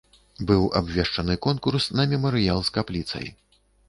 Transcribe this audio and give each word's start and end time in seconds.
Быў 0.51 0.63
абвешчаны 0.79 1.35
конкурс 1.45 1.87
на 1.99 2.05
мемарыял 2.13 2.63
з 2.71 2.73
капліцай. 2.79 3.29